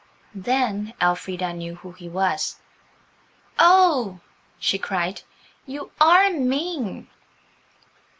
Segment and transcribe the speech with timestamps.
[0.33, 2.55] Then Elfrida knew who he was.
[3.59, 4.19] "Oh,"
[4.57, 5.21] she cried,
[5.67, 7.07] "you are mean!"